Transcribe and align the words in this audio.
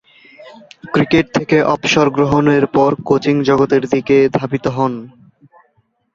Cricket 0.93 1.25
থেকে 1.37 1.57
অবসর 1.73 2.07
গ্রহণের 2.09 2.63
পর 2.75 2.91
কোচিং 3.07 3.35
জগতের 3.49 3.83
দিকে 3.93 4.17
ধাবিত 4.37 4.65
হন। 4.67 4.93